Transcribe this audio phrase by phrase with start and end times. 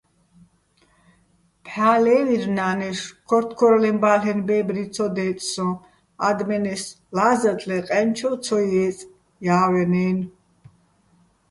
[1.65, 5.69] ბჵა́ ლე́ვირ ნა́ნეშო̆: ქორთქორლეჼბა́ლენო̆ ბე́ბრი ცო დე́წსოჼ,
[6.27, 6.83] ა́დმენეს
[7.15, 9.07] ლა́ზათ ლე ყაჲნჩოვ ცო ჲეწე̆
[9.45, 10.27] ჲა́ვანაჲნო̆.